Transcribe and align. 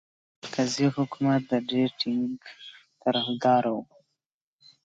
د 0.03 0.03
مرکزي 0.41 0.85
حکومت 0.95 1.45
ډېر 1.71 1.89
ټینګ 1.99 2.35
طرفدار 3.01 3.63
وو. 3.73 3.81